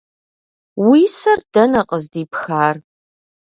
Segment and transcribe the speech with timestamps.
[0.87, 2.75] Уи сэр дэнэ къыздипхар?